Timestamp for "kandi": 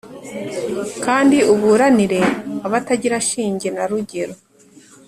1.05-1.37